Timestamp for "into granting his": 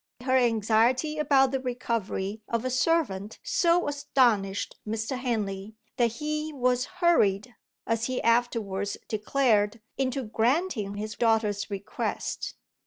9.99-11.13